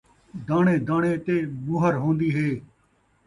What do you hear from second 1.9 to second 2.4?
ہون٘دی